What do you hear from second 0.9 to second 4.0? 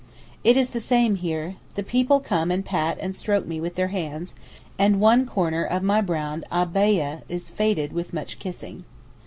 here. The people come and pat and stroke me with their